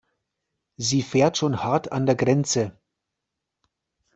[0.77, 2.75] Sie fährt schon hart an der Grenze.